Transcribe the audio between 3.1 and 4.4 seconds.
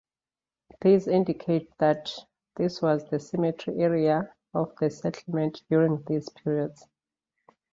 cemetery area